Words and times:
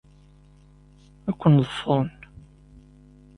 Ad 1.29 1.35
ken-ḍefren. 1.39 2.09